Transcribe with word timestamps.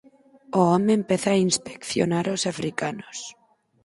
O 0.59 0.61
home 0.71 0.91
empeza 0.99 1.29
a 1.33 1.41
inspeccionar 1.47 2.25
aos 2.27 2.43
africanos. 2.51 3.17